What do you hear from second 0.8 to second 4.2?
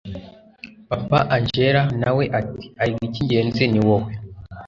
papa angella nawe ati erega icyigenzi niwowe